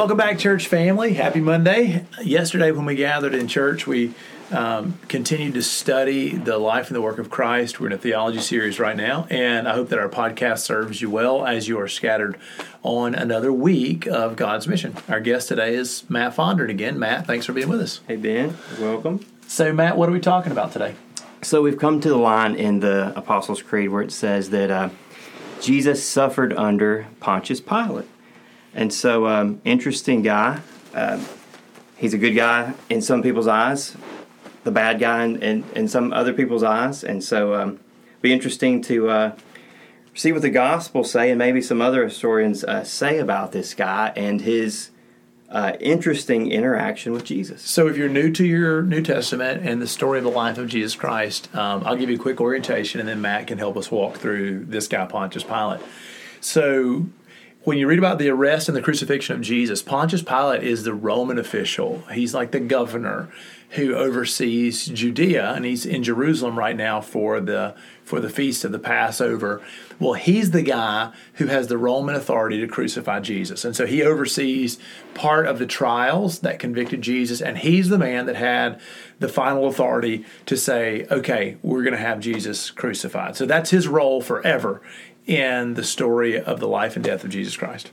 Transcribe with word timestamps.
Welcome 0.00 0.16
back, 0.16 0.38
church 0.38 0.66
family. 0.66 1.12
Happy 1.12 1.42
Monday. 1.42 2.06
Yesterday, 2.22 2.70
when 2.70 2.86
we 2.86 2.94
gathered 2.94 3.34
in 3.34 3.48
church, 3.48 3.86
we 3.86 4.14
um, 4.50 4.98
continued 5.08 5.52
to 5.52 5.62
study 5.62 6.34
the 6.34 6.56
life 6.56 6.86
and 6.86 6.96
the 6.96 7.02
work 7.02 7.18
of 7.18 7.28
Christ. 7.28 7.78
We're 7.78 7.88
in 7.88 7.92
a 7.92 7.98
theology 7.98 8.38
series 8.38 8.80
right 8.80 8.96
now, 8.96 9.26
and 9.28 9.68
I 9.68 9.74
hope 9.74 9.90
that 9.90 9.98
our 9.98 10.08
podcast 10.08 10.60
serves 10.60 11.02
you 11.02 11.10
well 11.10 11.44
as 11.44 11.68
you 11.68 11.78
are 11.78 11.86
scattered 11.86 12.38
on 12.82 13.14
another 13.14 13.52
week 13.52 14.06
of 14.06 14.36
God's 14.36 14.66
mission. 14.66 14.96
Our 15.06 15.20
guest 15.20 15.48
today 15.48 15.74
is 15.74 16.08
Matt 16.08 16.34
Fondren 16.34 16.70
again. 16.70 16.98
Matt, 16.98 17.26
thanks 17.26 17.44
for 17.44 17.52
being 17.52 17.68
with 17.68 17.82
us. 17.82 18.00
Hey, 18.08 18.16
Ben. 18.16 18.56
Welcome. 18.80 19.20
So, 19.48 19.70
Matt, 19.70 19.98
what 19.98 20.08
are 20.08 20.12
we 20.12 20.20
talking 20.20 20.50
about 20.50 20.72
today? 20.72 20.94
So, 21.42 21.60
we've 21.60 21.78
come 21.78 22.00
to 22.00 22.08
the 22.08 22.16
line 22.16 22.54
in 22.54 22.80
the 22.80 23.12
Apostles' 23.14 23.60
Creed 23.60 23.90
where 23.90 24.00
it 24.00 24.12
says 24.12 24.48
that 24.48 24.70
uh, 24.70 24.88
Jesus 25.60 26.02
suffered 26.02 26.54
under 26.54 27.06
Pontius 27.20 27.60
Pilate. 27.60 28.08
And 28.74 28.92
so, 28.92 29.26
um, 29.26 29.60
interesting 29.64 30.22
guy. 30.22 30.60
Uh, 30.94 31.22
he's 31.96 32.14
a 32.14 32.18
good 32.18 32.34
guy 32.34 32.74
in 32.88 33.02
some 33.02 33.22
people's 33.22 33.46
eyes 33.46 33.96
the 34.64 34.70
bad 34.70 34.98
guy 34.98 35.24
in, 35.24 35.42
in, 35.42 35.64
in 35.74 35.88
some 35.88 36.12
other 36.12 36.32
people's 36.32 36.62
eyes. 36.62 37.02
And 37.04 37.22
so, 37.22 37.54
um, 37.54 37.80
be 38.20 38.32
interesting 38.32 38.82
to 38.82 39.08
uh, 39.08 39.36
see 40.14 40.32
what 40.32 40.42
the 40.42 40.50
Gospels 40.50 41.10
say 41.10 41.30
and 41.30 41.38
maybe 41.38 41.62
some 41.62 41.80
other 41.80 42.04
historians 42.04 42.64
uh, 42.64 42.84
say 42.84 43.18
about 43.18 43.52
this 43.52 43.74
guy 43.74 44.12
and 44.16 44.42
his 44.42 44.90
uh, 45.48 45.72
interesting 45.80 46.50
interaction 46.52 47.12
with 47.12 47.24
Jesus. 47.24 47.62
So, 47.62 47.88
if 47.88 47.96
you're 47.96 48.08
new 48.08 48.30
to 48.32 48.44
your 48.44 48.82
New 48.82 49.02
Testament 49.02 49.66
and 49.66 49.80
the 49.80 49.86
story 49.86 50.18
of 50.18 50.24
the 50.24 50.30
life 50.30 50.58
of 50.58 50.68
Jesus 50.68 50.94
Christ, 50.94 51.52
um, 51.54 51.82
I'll 51.84 51.96
give 51.96 52.10
you 52.10 52.16
a 52.16 52.20
quick 52.20 52.40
orientation, 52.40 53.00
and 53.00 53.08
then 53.08 53.20
Matt 53.20 53.48
can 53.48 53.58
help 53.58 53.76
us 53.76 53.90
walk 53.90 54.18
through 54.18 54.66
this 54.66 54.86
guy 54.86 55.06
Pontius 55.06 55.42
Pilate. 55.42 55.80
So, 56.40 57.06
when 57.62 57.76
you 57.76 57.86
read 57.86 57.98
about 57.98 58.18
the 58.18 58.28
arrest 58.30 58.68
and 58.68 58.76
the 58.76 58.82
crucifixion 58.82 59.36
of 59.36 59.42
Jesus, 59.42 59.82
Pontius 59.82 60.22
Pilate 60.22 60.62
is 60.62 60.84
the 60.84 60.94
Roman 60.94 61.38
official. 61.38 62.02
He's 62.12 62.34
like 62.34 62.52
the 62.52 62.60
governor 62.60 63.28
who 63.70 63.94
oversees 63.94 64.86
Judea, 64.86 65.52
and 65.52 65.64
he's 65.64 65.86
in 65.86 66.02
Jerusalem 66.02 66.58
right 66.58 66.76
now 66.76 67.00
for 67.00 67.40
the 67.40 67.74
for 68.02 68.18
the 68.18 68.30
feast 68.30 68.64
of 68.64 68.72
the 68.72 68.78
Passover. 68.80 69.62
Well, 70.00 70.14
he's 70.14 70.50
the 70.50 70.62
guy 70.62 71.12
who 71.34 71.46
has 71.46 71.68
the 71.68 71.78
Roman 71.78 72.16
authority 72.16 72.60
to 72.60 72.66
crucify 72.66 73.20
Jesus, 73.20 73.64
and 73.64 73.76
so 73.76 73.86
he 73.86 74.02
oversees 74.02 74.78
part 75.14 75.46
of 75.46 75.60
the 75.60 75.66
trials 75.66 76.40
that 76.40 76.58
convicted 76.58 77.02
Jesus, 77.02 77.40
and 77.40 77.58
he's 77.58 77.88
the 77.88 77.98
man 77.98 78.26
that 78.26 78.34
had 78.34 78.80
the 79.20 79.28
final 79.28 79.68
authority 79.68 80.24
to 80.46 80.56
say, 80.56 81.06
"Okay, 81.08 81.56
we're 81.62 81.82
going 81.82 81.94
to 81.94 81.98
have 82.00 82.18
Jesus 82.18 82.72
crucified." 82.72 83.36
So 83.36 83.46
that's 83.46 83.70
his 83.70 83.86
role 83.86 84.20
forever 84.20 84.82
in 85.26 85.74
the 85.74 85.84
story 85.84 86.40
of 86.40 86.58
the 86.58 86.66
life 86.66 86.96
and 86.96 87.04
death 87.04 87.22
of 87.22 87.30
Jesus 87.30 87.56
Christ. 87.56 87.92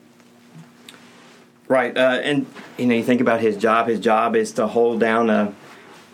Right, 1.68 1.96
uh, 1.96 2.20
and 2.24 2.48
you 2.78 2.88
know, 2.88 2.96
you 2.96 3.04
think 3.04 3.22
about 3.22 3.42
his 3.42 3.58
job. 3.58 3.88
His 3.88 4.00
job 4.00 4.36
is 4.36 4.54
to 4.54 4.68
hold 4.68 5.00
down 5.02 5.30
a 5.30 5.54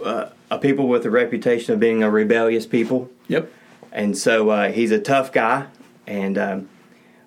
uh, 0.03 0.29
a 0.49 0.59
people 0.59 0.87
with 0.87 1.05
a 1.05 1.09
reputation 1.09 1.73
of 1.73 1.79
being 1.79 2.03
a 2.03 2.09
rebellious 2.09 2.65
people. 2.65 3.09
Yep. 3.27 3.51
And 3.91 4.17
so 4.17 4.49
uh, 4.49 4.71
he's 4.71 4.91
a 4.91 4.99
tough 4.99 5.31
guy, 5.31 5.67
and 6.07 6.37
um, 6.37 6.69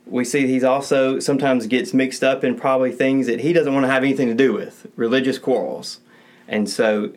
we 0.05 0.25
see 0.25 0.47
he's 0.47 0.65
also 0.65 1.19
sometimes 1.21 1.67
gets 1.67 1.95
mixed 1.95 2.25
up 2.25 2.43
in 2.45 2.57
probably 2.57 2.93
things 2.93 3.27
that 3.27 3.41
he 3.41 3.53
doesn't 3.53 3.73
want 3.73 3.85
to 3.85 3.91
have 3.91 4.03
anything 4.03 4.29
to 4.29 4.35
do 4.35 4.53
with, 4.53 4.87
religious 4.97 5.39
quarrels. 5.39 6.01
And 6.49 6.69
so, 6.69 7.13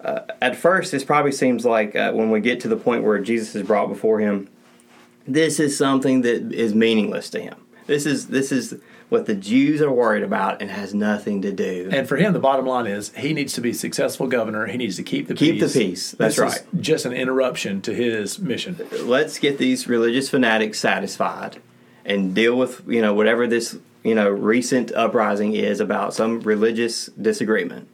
uh, 0.00 0.20
at 0.40 0.56
first, 0.56 0.92
this 0.92 1.04
probably 1.04 1.32
seems 1.32 1.64
like 1.64 1.94
uh, 1.94 2.12
when 2.12 2.30
we 2.30 2.40
get 2.40 2.60
to 2.60 2.68
the 2.68 2.76
point 2.76 3.04
where 3.04 3.18
Jesus 3.18 3.54
is 3.54 3.66
brought 3.66 3.88
before 3.88 4.20
him, 4.20 4.48
this 5.26 5.60
is 5.60 5.76
something 5.76 6.22
that 6.22 6.52
is 6.52 6.74
meaningless 6.74 7.30
to 7.30 7.40
him. 7.40 7.56
This 7.86 8.06
is 8.06 8.28
this 8.28 8.52
is 8.52 8.74
what 9.12 9.26
the 9.26 9.34
Jews 9.34 9.82
are 9.82 9.92
worried 9.92 10.22
about 10.22 10.62
and 10.62 10.70
has 10.70 10.94
nothing 10.94 11.42
to 11.42 11.52
do. 11.52 11.90
And 11.92 12.08
for 12.08 12.16
him, 12.16 12.32
the 12.32 12.38
bottom 12.38 12.64
line 12.64 12.86
is 12.86 13.10
he 13.10 13.34
needs 13.34 13.52
to 13.52 13.60
be 13.60 13.74
successful 13.74 14.26
governor. 14.26 14.66
He 14.66 14.78
needs 14.78 14.96
to 14.96 15.02
keep 15.02 15.28
the 15.28 15.34
keep 15.34 15.60
peace. 15.60 15.74
the 15.74 15.78
peace. 15.78 16.10
That's 16.12 16.36
this 16.36 16.42
right. 16.42 16.80
just 16.80 17.04
an 17.04 17.12
interruption 17.12 17.82
to 17.82 17.94
his 17.94 18.38
mission. 18.38 18.80
Let's 19.02 19.38
get 19.38 19.58
these 19.58 19.86
religious 19.86 20.30
fanatics 20.30 20.80
satisfied 20.80 21.60
and 22.06 22.34
deal 22.34 22.56
with 22.56 22.82
you 22.88 23.02
know 23.02 23.12
whatever 23.12 23.46
this 23.46 23.76
you 24.02 24.14
know 24.14 24.30
recent 24.30 24.90
uprising 24.92 25.52
is 25.52 25.78
about 25.78 26.14
some 26.14 26.40
religious 26.40 27.06
disagreement 27.20 27.88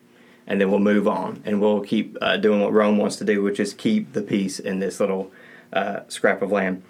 and 0.46 0.60
then 0.60 0.70
we'll 0.70 0.78
move 0.78 1.08
on 1.08 1.42
and 1.44 1.60
we'll 1.60 1.80
keep 1.80 2.16
uh, 2.20 2.36
doing 2.36 2.60
what 2.60 2.72
Rome 2.72 2.96
wants 2.96 3.16
to 3.16 3.24
do, 3.24 3.42
which 3.42 3.58
is 3.58 3.74
keep 3.74 4.12
the 4.12 4.22
peace 4.22 4.60
in 4.60 4.78
this 4.78 5.00
little 5.00 5.32
uh, 5.72 6.00
scrap 6.06 6.42
of 6.42 6.52
land. 6.52 6.84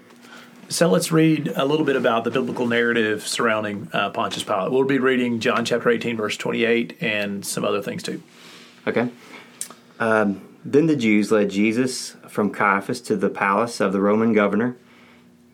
So 0.71 0.91
let's 0.91 1.11
read 1.11 1.51
a 1.57 1.65
little 1.65 1.87
bit 1.87 1.97
about 1.97 2.25
the 2.25 2.31
biblical 2.31 2.67
narrative 2.67 3.27
surrounding 3.27 3.89
uh, 3.95 4.11
Pontius 4.11 4.45
Pilate. 4.45 4.71
We'll 4.71 4.85
be 4.85 4.99
reading 4.99 5.41
John 5.41 5.65
chapter 5.65 5.89
18, 5.89 6.19
verse 6.19 6.37
28, 6.37 6.99
and 7.01 7.45
some 7.45 7.65
other 7.65 7.81
things 7.81 8.03
too. 8.03 8.23
Okay. 8.87 9.09
Um, 9.99 10.47
then 10.67 10.85
the 10.85 10.95
Jews 10.95 11.33
led 11.33 11.49
Jesus 11.49 12.17
from 12.29 12.51
Caiaphas 12.51 13.01
to 13.03 13.17
the 13.17 13.31
palace 13.31 13.81
of 13.81 13.95
the 13.95 14.01
Roman 14.03 14.35
governor. 14.35 14.77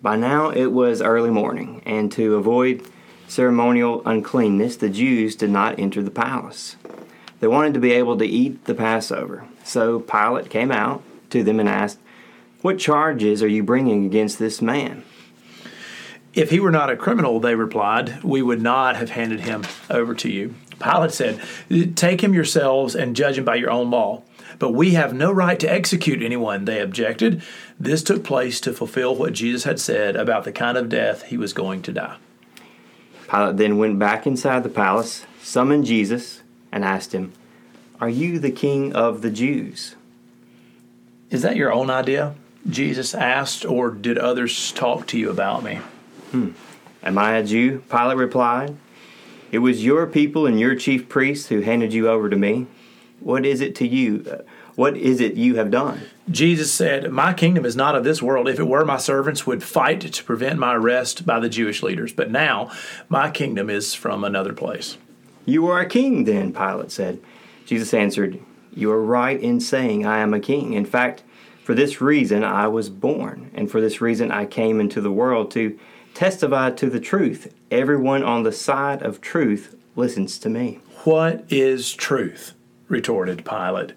By 0.03 0.17
now 0.17 0.51
it 0.51 0.73
was 0.73 1.01
early 1.01 1.31
morning, 1.31 1.81
and 1.87 2.11
to 2.11 2.35
avoid 2.35 2.85
ceremonial 3.29 4.03
uncleanness, 4.05 4.77
the 4.77 4.91
Jews 4.91 5.37
did 5.37 5.51
not 5.51 5.79
enter 5.79 6.03
the 6.03 6.11
palace. 6.11 6.75
They 7.39 7.47
wanted 7.47 7.75
to 7.75 7.81
be 7.81 7.93
able 7.93 8.19
to 8.19 8.27
eat 8.27 8.65
the 8.65 8.75
Passover. 8.75 9.45
So 9.63 10.01
Pilate 10.01 10.51
came 10.51 10.73
out 10.73 11.05
to 11.31 11.45
them 11.45 11.61
and 11.61 11.69
asked, 11.69 12.01
What 12.65 12.79
charges 12.79 13.43
are 13.43 13.47
you 13.47 13.63
bringing 13.63 14.07
against 14.07 14.39
this 14.39 14.63
man? 14.63 15.03
If 16.33 16.49
he 16.49 16.61
were 16.61 16.71
not 16.71 16.89
a 16.89 16.97
criminal, 16.97 17.39
they 17.39 17.55
replied, 17.55 18.25
we 18.25 18.41
would 18.41 18.63
not 18.63 18.97
have 18.97 19.11
handed 19.11 19.41
him 19.41 19.67
over 19.91 20.15
to 20.15 20.31
you. 20.31 20.55
Pilate 20.81 21.13
said, 21.13 21.43
Take 21.95 22.25
him 22.25 22.33
yourselves 22.33 22.95
and 22.95 23.15
judge 23.15 23.37
him 23.37 23.45
by 23.45 23.57
your 23.57 23.71
own 23.71 23.91
law. 23.91 24.23
But 24.59 24.71
we 24.71 24.93
have 24.93 25.13
no 25.13 25.31
right 25.31 25.61
to 25.61 25.71
execute 25.71 26.23
anyone, 26.23 26.65
they 26.65 26.81
objected. 26.81 27.43
This 27.79 28.03
took 28.03 28.25
place 28.25 28.63
to 28.63 28.73
fulfill 28.73 29.15
what 29.15 29.35
Jesus 29.35 29.65
had 29.65 29.79
said 29.79 30.17
about 30.17 30.45
the 30.45 30.51
kind 30.51 30.79
of 30.79 30.89
death 30.89 31.25
he 31.25 31.37
was 31.37 31.53
going 31.53 31.83
to 31.83 31.93
die. 31.93 32.17
Pilate 33.29 33.59
then 33.59 33.77
went 33.77 33.99
back 33.99 34.27
inside 34.27 34.63
the 34.63 34.71
palace, 34.71 35.27
summoned 35.43 35.85
Jesus, 35.85 36.41
and 36.73 36.83
asked 36.83 37.13
him, 37.13 37.35
Are 38.01 38.09
you 38.09 38.39
the 38.39 38.51
king 38.51 38.95
of 38.95 39.21
the 39.21 39.31
Jews? 39.31 39.97
Is 41.29 41.43
that 41.43 41.57
your 41.57 41.71
own 41.71 41.91
idea? 41.91 42.37
Jesus 42.69 43.15
asked, 43.15 43.65
or 43.65 43.91
did 43.91 44.19
others 44.19 44.73
talk 44.73 45.07
to 45.09 45.19
you 45.19 45.31
about 45.31 45.63
me? 45.63 45.77
Hmm. 46.31 46.51
Am 47.03 47.19
I 47.19 47.37
a 47.37 47.45
Jew? 47.45 47.83
Pilate 47.91 48.17
replied. 48.17 48.77
It 49.53 49.59
was 49.59 49.85
your 49.85 50.07
people 50.07 50.47
and 50.47 50.59
your 50.59 50.75
chief 50.75 51.09
priests 51.09 51.49
who 51.49 51.61
handed 51.61 51.93
you 51.93 52.09
over 52.09 52.29
to 52.29 52.37
me. 52.37 52.67
What 53.21 53.47
is 53.47 53.61
it 53.61 53.75
to 53.77 53.87
you? 53.87 54.25
Uh, 54.29 54.43
what 54.75 54.97
is 54.97 55.21
it 55.21 55.35
you 55.35 55.57
have 55.57 55.71
done? 55.71 56.03
Jesus 56.31 56.73
said, 56.73 57.13
My 57.13 57.33
kingdom 57.33 57.65
is 57.65 57.77
not 57.77 57.95
of 57.95 58.05
this 58.05 58.21
world. 58.21 58.49
If 58.49 58.59
it 58.59 58.67
were, 58.67 58.85
my 58.85 58.97
servants 58.97 59.47
would 59.47 59.63
fight 59.63 60.01
to 60.01 60.25
prevent 60.25 60.59
my 60.59 60.75
arrest 60.75 61.25
by 61.25 61.39
the 61.39 61.49
Jewish 61.49 61.83
leaders. 61.83 62.13
But 62.13 62.31
now 62.31 62.73
my 63.09 63.31
kingdom 63.31 63.71
is 63.71 63.95
from 63.95 64.25
another 64.25 64.53
place. 64.53 64.97
You 65.47 65.67
are 65.69 65.81
a 65.81 65.89
king, 65.89 66.25
then, 66.25 66.53
Pilate 66.53 66.91
said. 66.91 67.21
Jesus 67.67 67.95
answered, 67.95 68.41
You 68.73 68.91
are 68.91 69.03
right 69.03 69.41
in 69.41 69.61
saying 69.61 70.05
I 70.05 70.19
am 70.19 70.35
a 70.35 70.41
king. 70.41 70.73
In 70.73 70.87
fact, 70.87 71.23
for 71.65 71.75
this 71.75 71.99
reason 72.03 72.45
I 72.45 72.69
was 72.69 72.91
born, 72.91 73.51
and 73.55 73.71
for 73.71 73.81
this 73.81 74.03
reason 74.03 74.31
I 74.31 74.45
came 74.45 74.81
into 74.81 75.01
the 75.01 75.11
world 75.11 75.51
to 75.53 75.79
testify 76.13 76.73
to 76.73 76.91
the 76.91 77.01
truth. 77.01 77.55
Everyone 77.71 78.23
on 78.23 78.43
the 78.43 78.53
side 78.53 79.03
of 79.03 79.23
truth 79.23 79.75
listens 79.97 80.39
to 80.41 80.51
me. 80.51 80.81
What 81.05 81.45
is 81.49 81.95
truth? 81.95 82.53
retorted 82.89 83.47
Pilate. 83.47 83.95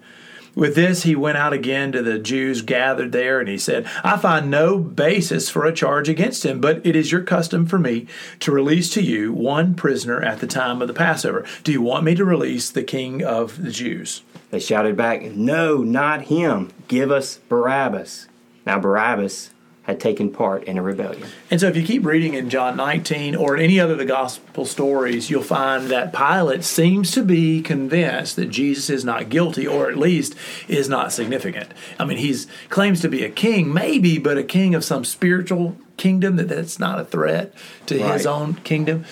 With 0.54 0.74
this, 0.74 1.02
he 1.02 1.14
went 1.14 1.36
out 1.36 1.52
again 1.52 1.92
to 1.92 2.02
the 2.02 2.18
Jews 2.18 2.62
gathered 2.62 3.12
there, 3.12 3.38
and 3.38 3.50
he 3.50 3.58
said, 3.58 3.86
I 4.02 4.16
find 4.16 4.50
no 4.50 4.78
basis 4.78 5.50
for 5.50 5.66
a 5.66 5.72
charge 5.72 6.08
against 6.08 6.46
him, 6.46 6.62
but 6.62 6.84
it 6.86 6.96
is 6.96 7.12
your 7.12 7.22
custom 7.22 7.66
for 7.66 7.78
me 7.78 8.06
to 8.40 8.50
release 8.50 8.88
to 8.94 9.02
you 9.02 9.32
one 9.32 9.74
prisoner 9.74 10.22
at 10.22 10.40
the 10.40 10.46
time 10.46 10.80
of 10.80 10.88
the 10.88 10.94
Passover. 10.94 11.44
Do 11.64 11.70
you 11.70 11.82
want 11.82 12.04
me 12.04 12.14
to 12.14 12.24
release 12.24 12.70
the 12.70 12.82
king 12.82 13.22
of 13.22 13.62
the 13.62 13.70
Jews? 13.70 14.22
They 14.50 14.60
shouted 14.60 14.96
back, 14.96 15.22
No, 15.22 15.78
not 15.78 16.22
him. 16.22 16.70
Give 16.88 17.10
us 17.10 17.38
Barabbas. 17.48 18.28
Now, 18.64 18.78
Barabbas 18.78 19.50
had 19.88 19.98
taken 19.98 20.30
part 20.30 20.64
in 20.64 20.76
a 20.76 20.82
rebellion. 20.82 21.26
And 21.50 21.58
so, 21.58 21.66
if 21.66 21.74
you 21.74 21.82
keep 21.82 22.04
reading 22.04 22.34
in 22.34 22.50
John 22.50 22.76
19 22.76 23.34
or 23.34 23.56
any 23.56 23.80
other 23.80 23.92
of 23.92 23.98
the 23.98 24.04
gospel 24.04 24.66
stories, 24.66 25.30
you'll 25.30 25.42
find 25.42 25.88
that 25.88 26.12
Pilate 26.12 26.62
seems 26.62 27.10
to 27.12 27.22
be 27.22 27.62
convinced 27.62 28.36
that 28.36 28.50
Jesus 28.50 28.90
is 28.90 29.02
not 29.02 29.30
guilty, 29.30 29.66
or 29.66 29.90
at 29.90 29.96
least 29.96 30.34
is 30.68 30.90
not 30.90 31.10
significant. 31.10 31.72
I 31.98 32.04
mean, 32.04 32.18
he 32.18 32.36
claims 32.68 33.00
to 33.00 33.08
be 33.08 33.24
a 33.24 33.30
king, 33.30 33.72
maybe, 33.72 34.18
but 34.18 34.36
a 34.36 34.44
king 34.44 34.74
of 34.74 34.84
some 34.84 35.06
spiritual 35.06 35.74
kingdom, 35.96 36.36
that 36.36 36.48
that's 36.48 36.78
not 36.78 37.00
a 37.00 37.04
threat 37.06 37.54
to 37.86 37.98
his 37.98 38.26
own 38.26 38.56
kingdom. 38.56 39.06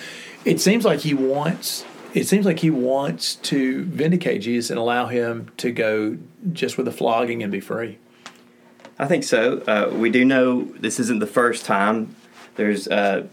It 0.45 0.61
seems 0.61 0.85
like 0.85 0.99
he 0.99 1.15
wants. 1.15 1.85
It 2.13 2.27
seems 2.27 2.45
like 2.45 2.59
he 2.59 2.69
wants 2.71 3.35
to 3.35 3.83
vindicate 3.85 4.41
Jesus 4.41 4.69
and 4.69 4.79
allow 4.79 5.07
him 5.07 5.51
to 5.57 5.71
go 5.71 6.17
just 6.51 6.77
with 6.77 6.87
a 6.87 6.91
flogging 6.91 7.43
and 7.43 7.51
be 7.51 7.59
free. 7.59 7.99
I 8.97 9.05
think 9.05 9.23
so. 9.23 9.59
Uh, 9.59 9.91
we 9.93 10.09
do 10.09 10.25
know 10.25 10.63
this 10.63 10.99
isn't 10.99 11.19
the 11.19 11.27
first 11.27 11.65
time. 11.65 12.15
There's 12.55 12.87
uh, 12.87 13.27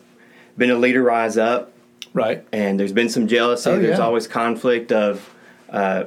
been 0.59 0.71
a 0.71 0.75
leader 0.77 1.03
rise 1.03 1.39
up, 1.39 1.73
Right. 2.13 2.45
and 2.53 2.79
there's 2.79 2.93
been 2.93 3.09
some 3.09 3.27
jealousy. 3.27 3.71
Oh, 3.71 3.79
There's 3.79 3.99
yeah. 3.99 4.05
always 4.05 4.27
conflict 4.27 4.93
of. 4.93 5.35
Uh, 5.71 6.05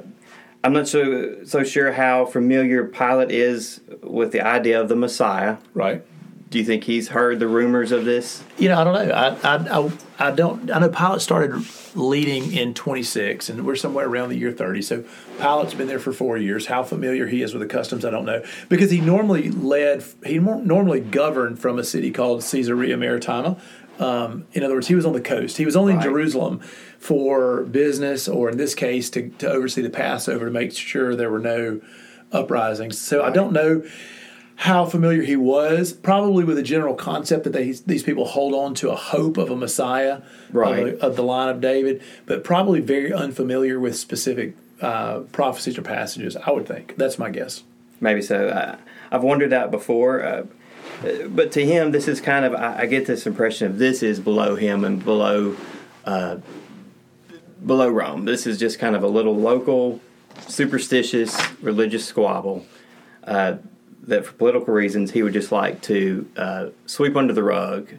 I'm 0.64 0.74
not 0.74 0.88
so 0.88 1.44
so 1.46 1.64
sure 1.64 1.92
how 1.94 2.26
familiar 2.26 2.84
Pilate 2.86 3.32
is 3.32 3.80
with 4.02 4.32
the 4.32 4.42
idea 4.42 4.80
of 4.80 4.90
the 4.90 4.96
Messiah. 4.96 5.58
Right. 5.74 6.06
Do 6.50 6.60
you 6.60 6.64
think 6.64 6.86
he's 6.86 7.10
heard 7.10 7.40
the 7.40 7.48
rumors 7.48 7.92
of 7.92 8.06
this? 8.06 8.42
You 8.58 8.70
know, 8.70 8.80
I 8.80 8.84
don't 8.86 8.94
know. 8.94 9.14
I, 9.14 9.28
I, 9.44 9.80
I, 9.80 9.92
I 10.20 10.32
don't. 10.32 10.72
I 10.72 10.80
know 10.80 10.88
Pilate 10.88 11.20
started 11.20 11.66
leading 11.94 12.54
in 12.54 12.74
26, 12.74 13.50
and 13.50 13.66
we're 13.66 13.76
somewhere 13.76 14.08
around 14.08 14.30
the 14.30 14.38
year 14.38 14.54
30. 14.54 14.82
So 14.82 15.04
Pilate's 15.40 15.74
been 15.74 15.88
there 15.88 16.00
for 16.00 16.14
four 16.14 16.38
years. 16.38 16.68
How 16.68 16.84
familiar 16.84 17.28
he 17.28 17.42
is 17.42 17.54
with 17.54 17.62
the 17.62 17.68
customs, 17.68 18.06
I 18.06 18.12
don't 18.12 18.24
know, 18.24 18.44
because 18.70 18.92
he 18.92 19.02
normally 19.02 19.50
led. 19.52 20.06
He 20.26 20.40
normally 20.40 21.02
governed 21.02 21.60
from 21.60 21.80
a 21.80 21.84
city 21.84 22.12
called 22.12 22.42
Caesarea 22.42 22.96
Maritima. 22.96 23.58
Um, 24.00 24.46
in 24.54 24.64
other 24.64 24.76
words, 24.76 24.88
he 24.88 24.96
was 24.96 25.06
on 25.06 25.14
the 25.14 25.22
coast. 25.22 25.58
He 25.58 25.66
was 25.66 25.76
only 25.76 25.94
in 25.94 26.02
Jerusalem 26.02 26.60
for 27.00 27.64
business, 27.64 28.28
or 28.28 28.50
in 28.50 28.58
this 28.58 28.74
case, 28.74 29.10
to, 29.12 29.30
to 29.30 29.50
oversee 29.50 29.82
the 29.82 29.90
Passover 29.90 30.46
to 30.46 30.52
make 30.52 30.74
sure 30.74 31.16
there 31.16 31.32
were 31.32 31.40
no 31.40 31.82
uprisings. 32.32 32.98
So 32.98 33.24
I 33.24 33.32
don't 33.32 33.52
know 33.52 33.84
how 34.62 34.86
familiar 34.86 35.22
he 35.22 35.36
was, 35.36 35.94
probably 35.94 36.44
with 36.44 36.58
the 36.58 36.64
general 36.64 36.96
concept 36.96 37.44
that 37.44 37.54
they, 37.54 37.72
these 37.86 38.02
people 38.02 38.26
hold 38.26 38.56
on 38.56 38.74
to 38.74 38.90
a 38.90 38.96
hope 38.96 39.38
of 39.38 39.52
a 39.52 39.56
Messiah 39.56 40.22
Right. 40.52 40.88
of, 40.96 41.00
of 41.00 41.16
the 41.16 41.22
line 41.24 41.50
of 41.50 41.62
David, 41.62 42.02
but 42.26 42.44
probably 42.44 42.80
very 42.82 43.14
unfamiliar 43.14 43.80
with 43.80 43.96
specific 43.96 44.56
uh, 44.82 45.20
prophecies 45.32 45.78
or 45.78 45.84
passages. 45.84 46.36
I 46.36 46.50
would 46.52 46.68
think 46.68 46.96
that's 46.98 47.20
my 47.20 47.30
guess. 47.30 47.64
Maybe 48.02 48.22
so. 48.22 48.50
I, 48.50 49.16
I've 49.16 49.24
wondered 49.24 49.52
that 49.52 49.70
before. 49.70 50.24
Uh, 50.24 50.46
uh, 51.04 51.28
but 51.28 51.52
to 51.52 51.64
him, 51.64 51.92
this 51.92 52.08
is 52.08 52.20
kind 52.20 52.44
of, 52.44 52.56
I, 52.56 52.80
I 52.82 52.86
get 52.88 53.06
this 53.06 53.28
impression 53.28 53.68
of 53.68 53.78
this 53.78 54.02
is 54.02 54.20
below 54.20 54.56
him 54.56 54.84
and 54.84 55.04
below, 55.04 55.56
uh, 56.06 56.38
below 57.64 57.90
Rome. 57.90 58.26
This 58.26 58.48
is 58.48 58.58
just 58.58 58.80
kind 58.80 58.96
of 58.96 59.04
a 59.04 59.08
little 59.08 59.36
local, 59.36 60.00
superstitious 60.48 61.40
religious 61.62 62.06
squabble 62.06 62.66
uh, 63.24 63.58
that, 64.04 64.26
for 64.26 64.34
political 64.34 64.74
reasons, 64.74 65.12
he 65.12 65.24
would 65.24 65.34
just 65.34 65.52
like 65.52 65.82
to 65.84 66.30
uh, 66.38 66.68
sweep 66.86 67.16
under 67.16 67.34
the 67.34 67.44
rug 67.44 67.90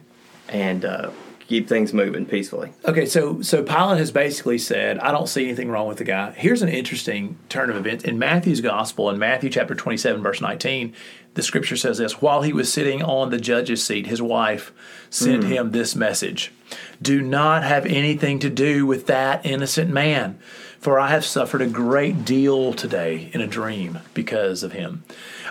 and 0.47 0.85
uh, 0.85 1.11
keep 1.49 1.67
things 1.67 1.93
moving 1.93 2.25
peacefully. 2.25 2.71
Okay, 2.85 3.05
so 3.05 3.41
so 3.41 3.63
Pilate 3.63 3.97
has 3.97 4.11
basically 4.11 4.59
said, 4.59 4.99
I 4.99 5.11
don't 5.11 5.27
see 5.27 5.45
anything 5.45 5.69
wrong 5.69 5.87
with 5.87 5.97
the 5.97 6.03
guy. 6.03 6.31
Here's 6.31 6.61
an 6.61 6.69
interesting 6.69 7.37
turn 7.49 7.69
of 7.69 7.75
events 7.75 8.03
in 8.03 8.19
Matthew's 8.19 8.61
gospel 8.61 9.09
in 9.09 9.17
Matthew 9.17 9.49
chapter 9.49 9.73
27 9.73 10.21
verse 10.21 10.41
19. 10.41 10.93
The 11.35 11.43
scripture 11.43 11.77
says 11.77 11.99
this, 11.99 12.21
while 12.21 12.41
he 12.41 12.51
was 12.51 12.71
sitting 12.71 13.01
on 13.03 13.29
the 13.29 13.37
judge's 13.37 13.83
seat, 13.83 14.07
his 14.07 14.21
wife 14.21 14.73
sent 15.09 15.43
him 15.43 15.71
this 15.71 15.95
message. 15.95 16.51
Do 17.01 17.21
not 17.21 17.63
have 17.63 17.85
anything 17.85 18.39
to 18.39 18.49
do 18.49 18.85
with 18.85 19.07
that 19.07 19.45
innocent 19.45 19.89
man, 19.89 20.39
for 20.79 20.99
I 20.99 21.09
have 21.09 21.23
suffered 21.23 21.61
a 21.61 21.67
great 21.67 22.25
deal 22.25 22.73
today 22.73 23.29
in 23.33 23.41
a 23.41 23.47
dream 23.47 23.99
because 24.13 24.63
of 24.63 24.73
him. 24.73 25.03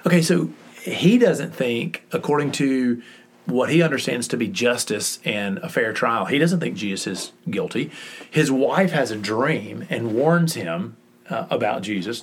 Okay, 0.06 0.20
so 0.20 0.50
he 0.82 1.16
doesn't 1.16 1.54
think 1.54 2.04
according 2.12 2.52
to 2.52 3.02
what 3.46 3.70
he 3.70 3.82
understands 3.82 4.28
to 4.28 4.36
be 4.36 4.46
justice 4.46 5.18
and 5.24 5.58
a 5.58 5.68
fair 5.68 5.92
trial. 5.92 6.26
He 6.26 6.38
doesn't 6.38 6.60
think 6.60 6.76
Jesus 6.76 7.06
is 7.06 7.32
guilty. 7.48 7.90
His 8.30 8.50
wife 8.50 8.90
has 8.90 9.10
a 9.10 9.16
dream 9.16 9.86
and 9.88 10.14
warns 10.14 10.54
him 10.54 10.96
uh, 11.30 11.46
about 11.50 11.82
Jesus, 11.82 12.22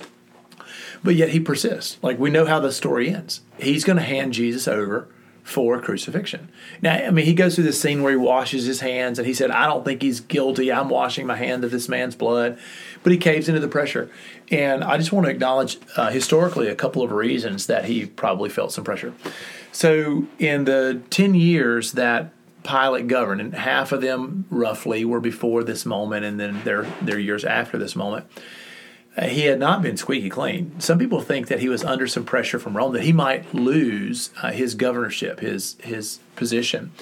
but 1.02 1.14
yet 1.14 1.30
he 1.30 1.40
persists. 1.40 1.98
Like 2.02 2.18
we 2.18 2.30
know 2.30 2.46
how 2.46 2.60
the 2.60 2.72
story 2.72 3.10
ends. 3.10 3.42
He's 3.58 3.84
going 3.84 3.98
to 3.98 4.02
hand 4.02 4.32
Jesus 4.32 4.66
over 4.68 5.08
for 5.46 5.80
crucifixion. 5.80 6.48
Now, 6.82 6.94
I 6.94 7.10
mean, 7.10 7.24
he 7.24 7.32
goes 7.32 7.54
through 7.54 7.64
this 7.64 7.80
scene 7.80 8.02
where 8.02 8.10
he 8.10 8.16
washes 8.16 8.64
his 8.64 8.80
hands 8.80 9.20
and 9.20 9.28
he 9.28 9.32
said, 9.32 9.52
I 9.52 9.66
don't 9.66 9.84
think 9.84 10.02
he's 10.02 10.18
guilty. 10.18 10.72
I'm 10.72 10.88
washing 10.88 11.24
my 11.24 11.36
hand 11.36 11.62
of 11.62 11.70
this 11.70 11.88
man's 11.88 12.16
blood. 12.16 12.58
But 13.04 13.12
he 13.12 13.18
caves 13.18 13.48
into 13.48 13.60
the 13.60 13.68
pressure. 13.68 14.10
And 14.50 14.82
I 14.82 14.96
just 14.96 15.12
want 15.12 15.26
to 15.26 15.30
acknowledge 15.30 15.78
uh, 15.96 16.10
historically 16.10 16.66
a 16.66 16.74
couple 16.74 17.00
of 17.00 17.12
reasons 17.12 17.68
that 17.68 17.84
he 17.84 18.06
probably 18.06 18.50
felt 18.50 18.72
some 18.72 18.82
pressure. 18.82 19.14
So, 19.70 20.26
in 20.40 20.64
the 20.64 21.00
10 21.10 21.36
years 21.36 21.92
that 21.92 22.32
Pilate 22.64 23.06
governed, 23.06 23.40
and 23.40 23.54
half 23.54 23.92
of 23.92 24.00
them 24.00 24.46
roughly 24.50 25.04
were 25.04 25.20
before 25.20 25.62
this 25.62 25.86
moment, 25.86 26.24
and 26.24 26.40
then 26.40 26.64
their, 26.64 26.82
their 27.00 27.20
years 27.20 27.44
after 27.44 27.78
this 27.78 27.94
moment, 27.94 28.26
he 29.24 29.46
had 29.46 29.58
not 29.58 29.80
been 29.80 29.96
squeaky 29.96 30.28
clean. 30.28 30.78
Some 30.78 30.98
people 30.98 31.20
think 31.20 31.48
that 31.48 31.60
he 31.60 31.68
was 31.68 31.82
under 31.82 32.06
some 32.06 32.24
pressure 32.24 32.58
from 32.58 32.76
Rome, 32.76 32.92
that 32.92 33.02
he 33.02 33.12
might 33.12 33.54
lose 33.54 34.30
uh, 34.42 34.52
his 34.52 34.74
governorship, 34.74 35.40
his 35.40 35.76
his 35.82 36.18
position. 36.34 36.92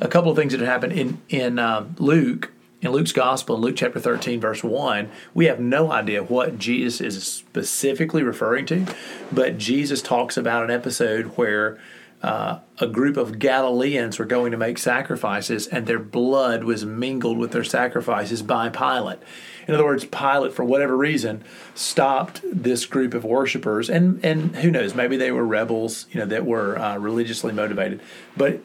A 0.00 0.08
couple 0.08 0.30
of 0.30 0.36
things 0.36 0.52
that 0.52 0.60
had 0.60 0.68
happened 0.68 0.92
in 0.92 1.20
in 1.28 1.58
um, 1.58 1.96
Luke, 1.98 2.52
in 2.80 2.92
Luke's 2.92 3.12
gospel, 3.12 3.56
in 3.56 3.62
Luke 3.62 3.76
chapter 3.76 3.98
thirteen, 3.98 4.40
verse 4.40 4.62
one. 4.62 5.10
We 5.34 5.46
have 5.46 5.58
no 5.58 5.90
idea 5.90 6.22
what 6.22 6.58
Jesus 6.58 7.00
is 7.00 7.24
specifically 7.24 8.22
referring 8.22 8.66
to, 8.66 8.86
but 9.32 9.58
Jesus 9.58 10.00
talks 10.00 10.36
about 10.36 10.64
an 10.64 10.70
episode 10.70 11.26
where. 11.36 11.78
Uh, 12.22 12.60
a 12.78 12.86
group 12.86 13.18
of 13.18 13.38
Galileans 13.38 14.18
were 14.18 14.24
going 14.24 14.50
to 14.52 14.56
make 14.56 14.78
sacrifices, 14.78 15.66
and 15.66 15.86
their 15.86 15.98
blood 15.98 16.64
was 16.64 16.82
mingled 16.82 17.36
with 17.36 17.52
their 17.52 17.64
sacrifices 17.64 18.42
by 18.42 18.70
Pilate. 18.70 19.18
In 19.66 19.74
other 19.74 19.84
words, 19.84 20.04
Pilate, 20.04 20.52
for 20.52 20.64
whatever 20.64 20.96
reason, 20.96 21.42
stopped 21.74 22.40
this 22.44 22.86
group 22.86 23.14
of 23.14 23.24
worshipers, 23.24 23.88
and 23.88 24.24
and 24.24 24.56
who 24.56 24.70
knows, 24.70 24.94
maybe 24.94 25.16
they 25.16 25.30
were 25.30 25.44
rebels, 25.44 26.06
you 26.10 26.20
know, 26.20 26.26
that 26.26 26.44
were 26.44 26.78
uh, 26.78 26.98
religiously 26.98 27.52
motivated, 27.52 28.00
but 28.36 28.60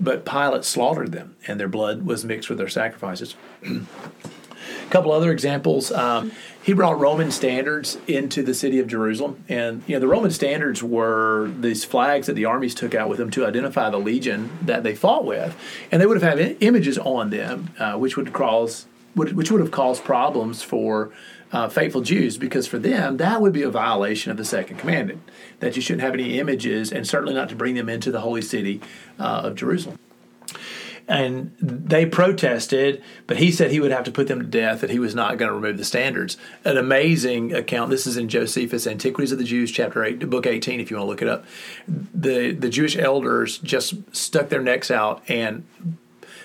but 0.00 0.24
Pilate 0.24 0.64
slaughtered 0.64 1.12
them, 1.12 1.36
and 1.46 1.58
their 1.58 1.68
blood 1.68 2.06
was 2.06 2.24
mixed 2.24 2.48
with 2.48 2.58
their 2.58 2.68
sacrifices. 2.68 3.34
A 3.64 3.80
couple 4.90 5.12
other 5.12 5.32
examples. 5.32 5.90
Um, 5.90 6.32
he 6.62 6.72
brought 6.72 6.98
Roman 6.98 7.30
standards 7.30 7.98
into 8.06 8.42
the 8.42 8.54
city 8.54 8.78
of 8.78 8.86
Jerusalem, 8.86 9.44
and 9.48 9.82
you 9.86 9.96
know 9.96 10.00
the 10.00 10.08
Roman 10.08 10.30
standards 10.30 10.82
were 10.82 11.50
these 11.60 11.84
flags 11.84 12.26
that 12.26 12.34
the 12.34 12.44
armies 12.44 12.74
took 12.74 12.94
out 12.94 13.08
with 13.08 13.18
them 13.18 13.30
to 13.32 13.46
identify 13.46 13.90
the 13.90 13.98
legion 13.98 14.50
that 14.62 14.82
they 14.82 14.94
fought 14.94 15.24
with, 15.24 15.56
and 15.90 16.00
they 16.00 16.06
would 16.06 16.20
have 16.20 16.38
had 16.38 16.56
images 16.60 16.96
on 16.98 17.30
them, 17.30 17.70
uh, 17.78 17.96
which 17.96 18.16
would 18.16 18.32
cause 18.32 18.86
which 19.14 19.50
would 19.50 19.60
have 19.60 19.70
caused 19.70 20.04
problems 20.04 20.62
for 20.62 21.12
uh, 21.52 21.68
faithful 21.68 22.00
Jews 22.00 22.36
because 22.36 22.66
for 22.66 22.78
them 22.78 23.16
that 23.18 23.40
would 23.40 23.52
be 23.52 23.62
a 23.62 23.70
violation 23.70 24.30
of 24.30 24.36
the 24.36 24.44
second 24.44 24.78
commandment 24.78 25.22
that 25.60 25.76
you 25.76 25.82
shouldn't 25.82 26.02
have 26.02 26.14
any 26.14 26.38
images 26.38 26.92
and 26.92 27.06
certainly 27.06 27.34
not 27.34 27.48
to 27.50 27.54
bring 27.54 27.74
them 27.74 27.88
into 27.88 28.10
the 28.10 28.20
holy 28.20 28.42
city 28.42 28.80
uh, 29.18 29.42
of 29.44 29.54
Jerusalem 29.54 29.98
and 31.06 31.54
they 31.60 32.06
protested, 32.06 33.02
but 33.26 33.36
he 33.36 33.52
said 33.52 33.70
he 33.70 33.80
would 33.80 33.90
have 33.90 34.04
to 34.04 34.10
put 34.10 34.26
them 34.26 34.40
to 34.40 34.46
death, 34.46 34.80
that 34.80 34.90
he 34.90 34.98
was 34.98 35.14
not 35.14 35.36
going 35.36 35.50
to 35.50 35.54
remove 35.54 35.76
the 35.76 35.84
standards. 35.84 36.36
An 36.64 36.78
amazing 36.78 37.52
account. 37.52 37.90
This 37.90 38.06
is 38.06 38.16
in 38.16 38.28
Josephus' 38.28 38.86
Antiquities 38.86 39.32
of 39.32 39.38
the 39.38 39.44
Jews, 39.44 39.70
chapter 39.70 40.02
eight, 40.04 40.30
book 40.30 40.46
eighteen, 40.46 40.80
if 40.80 40.90
you 40.90 40.96
want 40.96 41.06
to 41.06 41.10
look 41.10 41.22
it 41.22 41.28
up. 41.28 41.44
The 41.86 42.52
the 42.52 42.70
Jewish 42.70 42.96
elders 42.96 43.58
just 43.58 43.94
stuck 44.16 44.48
their 44.48 44.62
necks 44.62 44.90
out 44.90 45.22
and 45.28 45.66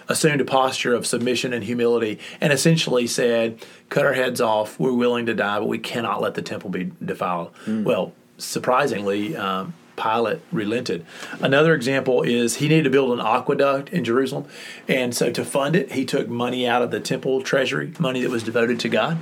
assumed 0.09 0.41
a 0.41 0.45
posture 0.45 0.93
of 0.93 1.07
submission 1.07 1.53
and 1.53 1.63
humility, 1.63 2.19
and 2.41 2.51
essentially 2.51 3.07
said, 3.07 3.63
"Cut 3.89 4.05
our 4.05 4.13
heads 4.13 4.41
off. 4.41 4.77
We're 4.79 4.91
willing 4.91 5.25
to 5.27 5.33
die, 5.33 5.59
but 5.59 5.67
we 5.67 5.77
cannot 5.77 6.21
let 6.21 6.33
the 6.33 6.41
temple 6.41 6.69
be 6.69 6.91
defiled." 7.03 7.51
Well, 7.85 8.11
surprisingly. 8.37 9.37
Um, 9.37 9.73
Pilate 9.95 10.39
relented. 10.53 11.05
Another 11.41 11.75
example 11.75 12.21
is 12.21 12.55
he 12.55 12.69
needed 12.69 12.85
to 12.85 12.89
build 12.89 13.11
an 13.11 13.25
aqueduct 13.25 13.89
in 13.89 14.05
Jerusalem. 14.05 14.45
And 14.87 15.13
so 15.13 15.29
to 15.29 15.43
fund 15.43 15.75
it, 15.75 15.91
he 15.91 16.05
took 16.05 16.29
money 16.29 16.65
out 16.65 16.81
of 16.81 16.89
the 16.89 17.01
temple 17.01 17.41
treasury, 17.41 17.91
money 17.99 18.21
that 18.21 18.29
was 18.29 18.41
devoted 18.41 18.79
to 18.79 18.87
God. 18.87 19.17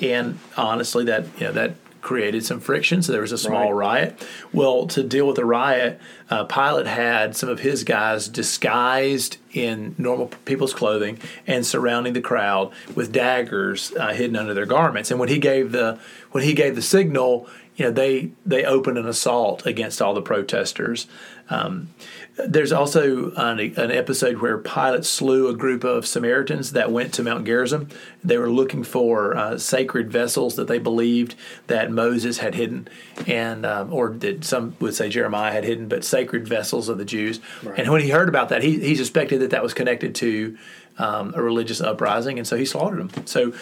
And 0.00 0.38
honestly, 0.56 1.04
that 1.04 1.26
you 1.38 1.48
know, 1.48 1.52
that 1.52 1.74
created 2.02 2.44
some 2.44 2.60
friction. 2.60 3.00
So 3.00 3.12
there 3.12 3.22
was 3.22 3.32
a 3.32 3.38
small 3.38 3.72
riot. 3.72 4.20
Well, 4.52 4.86
to 4.88 5.02
deal 5.02 5.26
with 5.26 5.36
the 5.36 5.44
riot, 5.44 6.00
uh, 6.28 6.44
Pilate 6.44 6.86
had 6.86 7.36
some 7.36 7.48
of 7.48 7.60
his 7.60 7.84
guys 7.84 8.28
disguised 8.28 9.38
in 9.52 9.94
normal 9.96 10.26
people's 10.44 10.74
clothing 10.74 11.18
and 11.46 11.64
surrounding 11.64 12.12
the 12.12 12.20
crowd 12.20 12.72
with 12.94 13.12
daggers 13.12 13.92
uh, 13.98 14.12
hidden 14.12 14.36
under 14.36 14.52
their 14.52 14.66
garments. 14.66 15.10
And 15.10 15.20
when 15.20 15.28
he 15.28 15.38
gave 15.38 15.72
the 15.72 15.98
when 16.32 16.42
he 16.42 16.54
gave 16.54 16.74
the 16.74 16.82
signal, 16.82 17.46
you 17.76 17.86
know, 17.86 17.90
they 17.90 18.30
they 18.44 18.64
opened 18.64 18.98
an 18.98 19.06
assault 19.08 19.64
against 19.64 20.02
all 20.02 20.14
the 20.14 20.22
protesters. 20.22 21.06
Um, 21.48 21.88
there's 22.36 22.72
also 22.72 23.30
an, 23.32 23.58
an, 23.58 23.90
episode 23.90 24.38
where 24.38 24.56
Pilate 24.56 25.04
slew 25.04 25.48
a 25.48 25.54
group 25.54 25.84
of 25.84 26.06
Samaritans 26.06 26.72
that 26.72 26.90
went 26.90 27.12
to 27.14 27.22
Mount 27.22 27.44
Gerizim. 27.44 27.88
They 28.24 28.38
were 28.38 28.50
looking 28.50 28.84
for 28.84 29.36
uh, 29.36 29.58
sacred 29.58 30.10
vessels 30.10 30.56
that 30.56 30.66
they 30.66 30.78
believed 30.78 31.34
that 31.66 31.90
Moses 31.90 32.38
had 32.38 32.54
hidden, 32.54 32.88
and 33.26 33.66
um, 33.66 33.92
or 33.92 34.10
that 34.10 34.44
some 34.44 34.76
would 34.80 34.94
say 34.94 35.08
Jeremiah 35.08 35.52
had 35.52 35.64
hidden, 35.64 35.88
but 35.88 36.04
sacred 36.04 36.46
vessels 36.46 36.88
of 36.88 36.98
the 36.98 37.04
Jews. 37.04 37.40
Right. 37.62 37.78
And 37.78 37.90
when 37.90 38.00
he 38.00 38.10
heard 38.10 38.28
about 38.28 38.50
that, 38.50 38.62
he, 38.62 38.78
he 38.80 38.94
suspected 38.94 39.40
that 39.40 39.50
that 39.50 39.62
was 39.62 39.74
connected 39.74 40.14
to 40.16 40.56
um, 40.98 41.34
a 41.34 41.42
religious 41.42 41.80
uprising, 41.80 42.38
and 42.38 42.46
so 42.46 42.56
he 42.56 42.66
slaughtered 42.66 42.98
them. 42.98 43.26
So. 43.26 43.52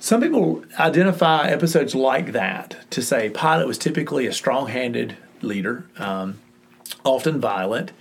Some 0.00 0.20
people 0.20 0.64
identify 0.78 1.48
episodes 1.48 1.94
like 1.94 2.32
that 2.32 2.76
to 2.90 3.02
say 3.02 3.30
Pilate 3.30 3.66
was 3.66 3.78
typically 3.78 4.26
a 4.26 4.32
strong 4.32 4.68
handed 4.68 5.16
leader. 5.42 5.84
Um, 5.98 6.38
often 7.04 7.40
violent, 7.40 7.92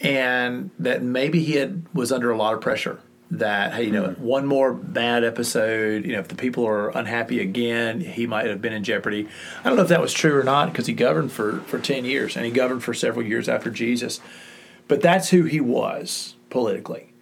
and 0.00 0.70
that 0.78 1.02
maybe 1.02 1.42
he 1.42 1.54
had 1.54 1.84
was 1.94 2.12
under 2.12 2.30
a 2.30 2.36
lot 2.36 2.54
of 2.54 2.60
pressure. 2.60 3.00
That 3.30 3.74
hey, 3.74 3.84
you 3.84 3.90
know, 3.90 4.04
mm-hmm. 4.04 4.22
one 4.22 4.46
more 4.46 4.72
bad 4.72 5.22
episode, 5.22 6.06
you 6.06 6.12
know, 6.12 6.20
if 6.20 6.28
the 6.28 6.34
people 6.34 6.66
are 6.66 6.88
unhappy 6.88 7.40
again, 7.40 8.00
he 8.00 8.26
might 8.26 8.46
have 8.46 8.62
been 8.62 8.72
in 8.72 8.84
jeopardy. 8.84 9.28
I 9.62 9.68
don't 9.68 9.76
know 9.76 9.82
if 9.82 9.90
that 9.90 10.00
was 10.00 10.14
true 10.14 10.38
or 10.38 10.44
not 10.44 10.72
because 10.72 10.86
he 10.86 10.94
governed 10.94 11.30
for 11.32 11.60
for 11.66 11.78
ten 11.78 12.04
years 12.06 12.36
and 12.36 12.46
he 12.46 12.50
governed 12.50 12.82
for 12.82 12.94
several 12.94 13.26
years 13.26 13.48
after 13.48 13.70
Jesus, 13.70 14.20
but 14.86 15.02
that's 15.02 15.28
who 15.28 15.44
he 15.44 15.60
was 15.60 16.36
politically. 16.48 17.12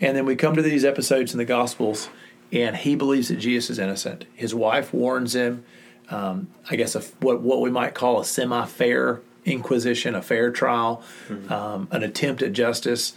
And 0.00 0.16
then 0.16 0.26
we 0.26 0.34
come 0.34 0.56
to 0.56 0.62
these 0.62 0.84
episodes 0.84 1.32
in 1.32 1.38
the 1.38 1.44
Gospels, 1.44 2.08
and 2.54 2.76
he 2.76 2.94
believes 2.94 3.28
that 3.28 3.36
Jesus 3.36 3.70
is 3.70 3.78
innocent. 3.78 4.24
His 4.34 4.54
wife 4.54 4.94
warns 4.94 5.34
him. 5.34 5.64
Um, 6.08 6.48
I 6.70 6.76
guess 6.76 6.94
a, 6.94 7.00
what 7.20 7.40
what 7.40 7.60
we 7.60 7.70
might 7.70 7.94
call 7.94 8.20
a 8.20 8.24
semi 8.24 8.64
fair 8.66 9.20
inquisition, 9.44 10.14
a 10.14 10.22
fair 10.22 10.50
trial, 10.50 11.02
mm-hmm. 11.28 11.52
um, 11.52 11.88
an 11.90 12.02
attempt 12.02 12.42
at 12.42 12.52
justice 12.52 13.14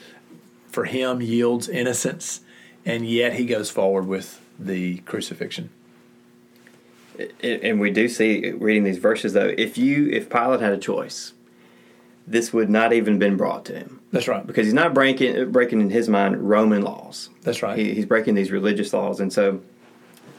for 0.67 0.85
him 0.85 1.21
yields 1.21 1.69
innocence, 1.69 2.41
and 2.85 3.07
yet 3.07 3.33
he 3.33 3.45
goes 3.45 3.69
forward 3.69 4.07
with 4.07 4.41
the 4.57 4.97
crucifixion. 4.99 5.69
And 7.41 7.79
we 7.79 7.89
do 7.89 8.07
see 8.07 8.51
reading 8.51 8.83
these 8.83 8.99
verses 8.99 9.33
though, 9.33 9.53
if 9.57 9.77
you 9.77 10.07
if 10.09 10.29
Pilate 10.29 10.61
had 10.61 10.73
a 10.73 10.77
choice, 10.77 11.33
this 12.27 12.51
would 12.51 12.69
not 12.69 12.93
even 12.93 13.17
been 13.17 13.37
brought 13.37 13.65
to 13.65 13.73
him. 13.73 14.01
That's 14.11 14.27
right. 14.27 14.45
Because 14.45 14.67
he's 14.67 14.73
not 14.73 14.93
breaking 14.93 15.51
breaking 15.51 15.81
in 15.81 15.89
his 15.89 16.09
mind 16.09 16.49
Roman 16.49 16.81
laws. 16.81 17.29
That's 17.41 17.63
right. 17.63 17.77
He, 17.77 17.93
he's 17.93 18.05
breaking 18.05 18.35
these 18.35 18.51
religious 18.51 18.93
laws, 18.93 19.19
and 19.19 19.31
so 19.31 19.61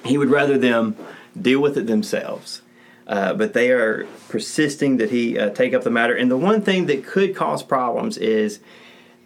he 0.05 0.19
would 0.19 0.31
rather 0.31 0.59
them 0.59 0.97
deal 1.41 1.61
with 1.61 1.77
it 1.77 1.87
themselves 1.87 2.63
uh, 3.09 3.33
but 3.33 3.55
they 3.55 3.71
are 3.71 4.07
persisting 4.29 4.99
that 4.99 5.11
he 5.11 5.39
uh, 5.39 5.49
take 5.51 5.73
up 5.73 5.83
the 5.83 5.91
matter. 5.91 6.15
And 6.15 6.31
the 6.31 6.37
one 6.37 6.61
thing 6.61 6.87
that 6.87 7.07
could 7.07 7.35
cause 7.35 7.63
problems 7.63 8.19
is 8.19 8.61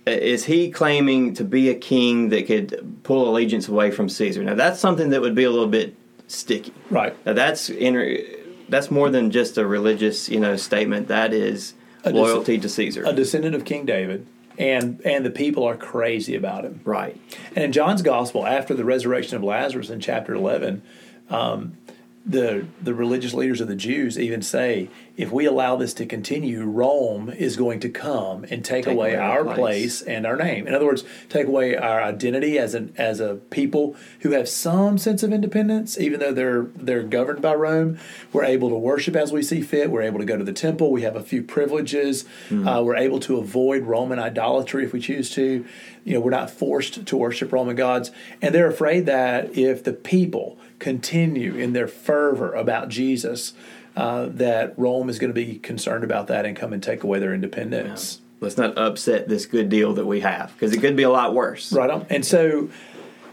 uh, 0.06 0.12
is 0.12 0.44
he 0.44 0.70
claiming 0.70 1.34
to 1.34 1.44
be 1.44 1.68
a 1.68 1.74
king 1.74 2.28
that 2.28 2.46
could 2.46 3.00
pull 3.02 3.28
allegiance 3.28 3.68
away 3.68 3.90
from 3.90 4.08
Caesar? 4.08 4.44
Now 4.44 4.54
that's 4.54 4.78
something 4.78 5.10
that 5.10 5.20
would 5.20 5.34
be 5.34 5.44
a 5.44 5.50
little 5.50 5.68
bit 5.68 5.96
sticky. 6.28 6.72
Right. 6.90 7.14
Now 7.26 7.32
that's 7.32 7.68
in, 7.70 8.24
that's 8.68 8.90
more 8.90 9.10
than 9.10 9.32
just 9.32 9.58
a 9.58 9.66
religious 9.66 10.28
you 10.28 10.38
know 10.38 10.54
statement. 10.56 11.08
That 11.08 11.34
is 11.34 11.74
a 12.04 12.10
loyalty 12.10 12.58
to 12.58 12.68
Caesar. 12.68 13.04
A 13.04 13.12
descendant 13.12 13.54
of 13.54 13.64
King 13.64 13.84
David. 13.84 14.26
And 14.58 15.00
and 15.04 15.24
the 15.24 15.30
people 15.30 15.64
are 15.64 15.76
crazy 15.76 16.34
about 16.34 16.64
him. 16.64 16.80
Right. 16.84 17.18
And 17.56 17.64
in 17.64 17.72
John's 17.72 18.02
gospel, 18.02 18.46
after 18.46 18.74
the 18.74 18.84
resurrection 18.84 19.36
of 19.36 19.42
Lazarus 19.42 19.88
in 19.88 19.98
chapter 20.00 20.34
eleven, 20.34 20.82
um, 21.30 21.78
the 22.26 22.66
the 22.80 22.92
religious 22.92 23.32
leaders 23.32 23.62
of 23.62 23.68
the 23.68 23.74
Jews 23.74 24.18
even 24.18 24.42
say, 24.42 24.90
if 25.16 25.30
we 25.30 25.44
allow 25.44 25.76
this 25.76 25.92
to 25.94 26.06
continue, 26.06 26.64
Rome 26.64 27.28
is 27.28 27.56
going 27.56 27.80
to 27.80 27.90
come 27.90 28.44
and 28.44 28.64
take, 28.64 28.84
take 28.84 28.94
away, 28.94 29.14
away, 29.14 29.22
our 29.22 29.44
place. 29.44 29.56
place. 29.56 30.02
and 30.02 30.26
our 30.26 30.36
name. 30.36 30.66
In 30.66 30.74
other 30.74 30.86
words, 30.86 31.04
take 31.28 31.46
away 31.46 31.76
our 31.76 32.02
identity 32.02 32.58
as 32.58 32.74
an 32.74 32.94
as 32.96 33.20
a 33.20 33.36
people 33.50 33.94
who 34.20 34.30
have 34.32 34.48
some 34.48 34.96
sense 34.96 35.22
of 35.22 35.32
independence, 35.32 35.98
even 35.98 36.18
though 36.18 36.32
they're 36.32 36.62
they're 36.74 37.02
governed 37.02 37.42
by 37.42 37.54
Rome. 37.54 37.98
We're 38.32 38.44
able 38.44 38.70
to 38.70 38.76
worship 38.76 39.14
as 39.14 39.32
we 39.32 39.42
see 39.42 39.60
fit. 39.60 39.90
We're 39.90 40.02
able 40.02 40.18
to 40.18 40.24
go 40.24 40.38
to 40.38 40.44
the 40.44 40.52
temple. 40.52 40.90
We 40.90 41.02
have 41.02 41.16
a 41.16 41.22
few 41.22 41.42
privileges. 41.42 42.24
Mm-hmm. 42.48 42.66
Uh, 42.66 42.82
we're 42.82 42.96
able 42.96 43.20
to 43.20 43.36
avoid 43.36 43.82
Roman 43.82 44.18
idolatry 44.18 44.84
if 44.84 44.92
we 44.92 45.00
choose 45.00 45.30
to. 45.30 45.66
You 46.04 46.14
know, 46.14 46.20
we're 46.20 46.30
not 46.30 46.50
forced 46.50 47.06
to 47.06 47.16
worship 47.16 47.52
Roman 47.52 47.76
gods, 47.76 48.10
and 48.40 48.54
they're 48.54 48.66
afraid 48.66 49.06
that 49.06 49.56
if 49.56 49.84
the 49.84 49.92
people 49.92 50.58
continue 50.78 51.54
in 51.54 51.74
their 51.74 51.86
fervor 51.86 52.52
about 52.54 52.88
Jesus, 52.88 53.52
uh, 53.96 54.26
that 54.30 54.78
Rome 54.78 55.08
is 55.08 55.18
going 55.18 55.30
to 55.30 55.34
be 55.34 55.58
concerned 55.58 56.04
about 56.04 56.26
that 56.28 56.46
and 56.46 56.56
come 56.56 56.72
and 56.72 56.82
take 56.82 57.02
away 57.02 57.18
their 57.18 57.34
independence. 57.34 58.18
Yeah. 58.20 58.28
Let's 58.40 58.56
not 58.56 58.76
upset 58.76 59.28
this 59.28 59.46
good 59.46 59.68
deal 59.68 59.94
that 59.94 60.06
we 60.06 60.20
have 60.20 60.52
because 60.54 60.72
it 60.72 60.80
could 60.80 60.96
be 60.96 61.04
a 61.04 61.10
lot 61.10 61.32
worse. 61.32 61.72
Right 61.72 61.90
on. 61.90 62.06
And 62.10 62.26
so 62.26 62.70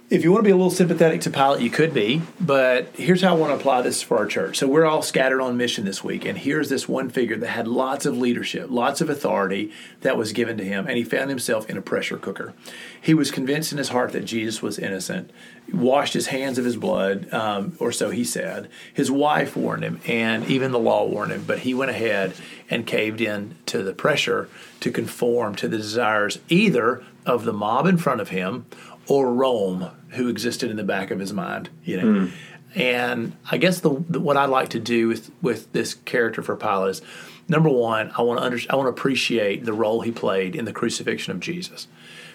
if 0.09 0.23
you 0.23 0.31
want 0.31 0.43
to 0.43 0.47
be 0.47 0.51
a 0.51 0.55
little 0.55 0.71
sympathetic 0.71 1.21
to 1.21 1.29
Pilate, 1.29 1.61
you 1.61 1.69
could 1.69 1.93
be, 1.93 2.23
but 2.41 2.87
here's 2.95 3.21
how 3.21 3.35
I 3.35 3.37
want 3.37 3.51
to 3.51 3.57
apply 3.57 3.83
this 3.83 4.01
for 4.01 4.17
our 4.17 4.25
church. 4.25 4.57
So 4.57 4.67
we're 4.67 4.85
all 4.85 5.03
scattered 5.03 5.39
on 5.39 5.55
mission 5.55 5.85
this 5.85 6.03
week, 6.03 6.25
and 6.25 6.35
here's 6.35 6.67
this 6.67 6.89
one 6.89 7.11
figure 7.11 7.37
that 7.37 7.47
had 7.47 7.67
lots 7.67 8.07
of 8.07 8.17
leadership, 8.17 8.71
lots 8.71 9.01
of 9.01 9.09
authority 9.09 9.71
that 10.01 10.17
was 10.17 10.33
given 10.33 10.57
to 10.57 10.63
him, 10.63 10.87
and 10.87 10.97
he 10.97 11.03
found 11.03 11.29
himself 11.29 11.69
in 11.69 11.77
a 11.77 11.81
pressure 11.81 12.17
cooker. 12.17 12.55
He 12.99 13.13
was 13.13 13.29
convinced 13.29 13.71
in 13.71 13.77
his 13.77 13.89
heart 13.89 14.11
that 14.13 14.25
Jesus 14.25 14.63
was 14.63 14.79
innocent, 14.79 15.29
washed 15.71 16.15
his 16.15 16.27
hands 16.27 16.57
of 16.57 16.65
his 16.65 16.75
blood, 16.75 17.31
um, 17.31 17.77
or 17.79 17.91
so 17.91 18.09
he 18.09 18.23
said. 18.23 18.67
His 18.91 19.11
wife 19.11 19.55
warned 19.55 19.83
him, 19.83 20.01
and 20.07 20.43
even 20.49 20.71
the 20.71 20.79
law 20.79 21.05
warned 21.05 21.33
him, 21.33 21.43
but 21.45 21.59
he 21.59 21.75
went 21.75 21.91
ahead 21.91 22.33
and 22.67 22.87
caved 22.87 23.21
in 23.21 23.57
to 23.67 23.83
the 23.83 23.93
pressure 23.93 24.49
to 24.79 24.89
conform 24.89 25.53
to 25.57 25.67
the 25.67 25.77
desires 25.77 26.39
either 26.49 27.03
of 27.27 27.45
the 27.45 27.53
mob 27.53 27.85
in 27.85 27.97
front 27.97 28.21
of 28.21 28.29
him 28.29 28.65
or 29.09 29.33
Rome, 29.33 29.89
who 30.11 30.27
existed 30.27 30.71
in 30.71 30.77
the 30.77 30.83
back 30.83 31.11
of 31.11 31.19
his 31.19 31.33
mind. 31.33 31.69
You 31.83 31.97
know, 31.97 32.03
mm. 32.03 32.31
and 32.75 33.35
I 33.49 33.57
guess 33.57 33.79
the, 33.79 34.03
the, 34.09 34.19
what 34.19 34.37
I'd 34.37 34.49
like 34.49 34.69
to 34.69 34.79
do 34.79 35.07
with 35.07 35.31
with 35.41 35.71
this 35.73 35.93
character 35.93 36.41
for 36.41 36.55
Pilate 36.55 36.91
is 36.91 37.01
number 37.49 37.69
one, 37.69 38.11
I 38.17 38.21
want 38.21 38.39
to 38.39 38.45
under, 38.45 38.59
I 38.69 38.75
want 38.75 38.85
to 38.85 38.91
appreciate 38.91 39.65
the 39.65 39.73
role 39.73 40.01
he 40.01 40.11
played 40.11 40.55
in 40.55 40.65
the 40.65 40.71
crucifixion 40.71 41.31
of 41.31 41.39
Jesus. 41.39 41.87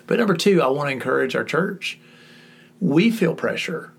But 0.06 0.18
number 0.18 0.36
two, 0.36 0.60
I 0.60 0.66
want 0.66 0.88
to 0.88 0.92
encourage 0.92 1.34
our 1.34 1.44
church. 1.44 1.98
We 2.80 3.10
feel 3.10 3.34
pressure. 3.34 3.92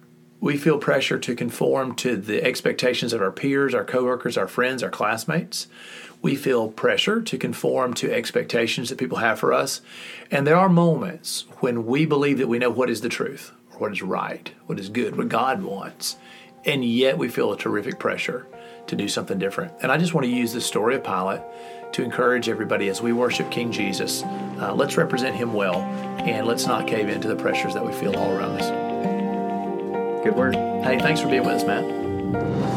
We 0.45 0.57
feel 0.57 0.77
pressure 0.77 1.17
to 1.17 1.33
conform 1.33 1.95
to 1.95 2.15
the 2.15 2.43
expectations 2.43 3.13
of 3.13 3.21
our 3.23 3.31
peers, 3.31 3.73
our 3.73 3.83
coworkers, 3.83 4.37
our 4.37 4.47
friends, 4.47 4.83
our 4.83 4.91
classmates. 4.91 5.65
We 6.21 6.35
feel 6.35 6.69
pressure 6.69 7.19
to 7.19 7.37
conform 7.39 7.95
to 7.95 8.13
expectations 8.13 8.89
that 8.89 8.99
people 8.99 9.17
have 9.17 9.39
for 9.39 9.53
us. 9.53 9.81
And 10.29 10.45
there 10.45 10.55
are 10.55 10.69
moments 10.69 11.45
when 11.61 11.87
we 11.87 12.05
believe 12.05 12.37
that 12.37 12.47
we 12.47 12.59
know 12.59 12.69
what 12.69 12.91
is 12.91 13.01
the 13.01 13.09
truth, 13.09 13.53
or 13.71 13.79
what 13.79 13.91
is 13.93 14.03
right, 14.03 14.51
what 14.67 14.79
is 14.79 14.89
good, 14.89 15.17
what 15.17 15.29
God 15.29 15.63
wants. 15.63 16.15
And 16.63 16.85
yet 16.85 17.17
we 17.17 17.27
feel 17.27 17.51
a 17.51 17.57
terrific 17.57 17.97
pressure 17.97 18.45
to 18.85 18.95
do 18.95 19.07
something 19.07 19.39
different. 19.39 19.73
And 19.81 19.91
I 19.91 19.97
just 19.97 20.13
want 20.13 20.25
to 20.25 20.31
use 20.31 20.53
the 20.53 20.61
story 20.61 20.93
of 20.93 21.03
Pilate 21.03 21.41
to 21.93 22.03
encourage 22.03 22.49
everybody 22.49 22.87
as 22.89 23.01
we 23.01 23.13
worship 23.13 23.49
King 23.49 23.71
Jesus. 23.71 24.21
Uh, 24.21 24.75
let's 24.75 24.95
represent 24.95 25.35
him 25.35 25.53
well, 25.55 25.77
and 26.19 26.45
let's 26.45 26.67
not 26.67 26.85
cave 26.85 27.09
into 27.09 27.27
the 27.27 27.35
pressures 27.35 27.73
that 27.73 27.83
we 27.83 27.93
feel 27.93 28.15
all 28.15 28.31
around 28.31 28.61
us. 28.61 28.84
Good. 30.25 30.55
Hey, 30.55 30.97
thanks 30.97 31.21
for 31.21 31.27
being 31.27 31.43
with 31.45 31.61
us, 31.61 31.63
Matt. 31.65 32.74